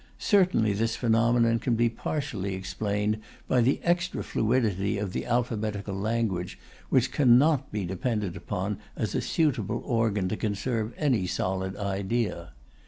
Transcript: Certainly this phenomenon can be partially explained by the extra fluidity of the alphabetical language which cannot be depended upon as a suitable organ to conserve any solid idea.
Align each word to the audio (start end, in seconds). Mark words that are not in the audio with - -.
Certainly 0.17 0.73
this 0.73 0.95
phenomenon 0.95 1.59
can 1.59 1.75
be 1.75 1.87
partially 1.87 2.55
explained 2.55 3.19
by 3.47 3.61
the 3.61 3.79
extra 3.83 4.23
fluidity 4.23 4.97
of 4.97 5.13
the 5.13 5.27
alphabetical 5.27 5.93
language 5.93 6.57
which 6.89 7.11
cannot 7.11 7.71
be 7.71 7.85
depended 7.85 8.35
upon 8.35 8.79
as 8.95 9.13
a 9.13 9.21
suitable 9.21 9.83
organ 9.85 10.27
to 10.29 10.35
conserve 10.37 10.91
any 10.97 11.27
solid 11.27 11.75
idea. 11.77 12.53